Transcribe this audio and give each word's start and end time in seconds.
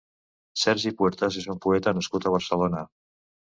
Sergi 0.61 0.93
Puertas 1.03 1.39
és 1.43 1.47
un 1.57 1.61
poeta 1.67 1.95
nascut 2.01 2.29
a 2.29 2.35
Barcelona. 2.41 2.87